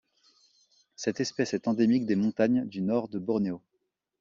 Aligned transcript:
Cette 0.95 1.19
espèce 1.19 1.53
est 1.53 1.67
endémique 1.67 2.07
des 2.07 2.15
montagnes 2.15 2.65
du 2.67 2.81
Nord 2.81 3.07
de 3.07 3.19
Bornéo. 3.19 3.61